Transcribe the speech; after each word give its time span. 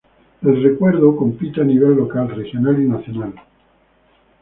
El 0.41 0.63
Recuerdo 0.63 1.15
compite 1.15 1.61
a 1.61 1.63
nivel 1.63 1.91
local, 1.93 2.29
regional 2.29 2.81
y 2.81 2.87
nacional. 2.87 3.35